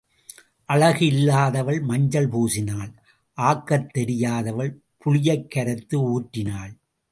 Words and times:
அழகு 0.65 1.05
இல்லாதவள் 1.05 1.81
மஞ்சள் 1.81 2.29
பூசினாள் 2.29 2.91
ஆக்கத் 3.37 3.89
தெரியாதவள் 3.97 4.73
புளியைக் 4.97 5.51
கரைத்து 5.51 6.19
ஊற்றினாள். 6.19 6.73